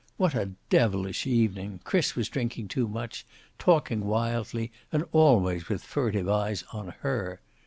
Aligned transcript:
What 0.17 0.33
a 0.33 0.49
devilish 0.71 1.27
evening! 1.27 1.79
Chris 1.83 2.09
drinking 2.11 2.69
too 2.69 2.87
much, 2.87 3.23
talking 3.59 4.01
wildly, 4.03 4.71
and 4.91 5.03
always 5.11 5.69
with 5.69 5.83
furtive 5.83 6.27
eyes 6.27 6.63
on 6.73 6.95
her. 7.01 7.39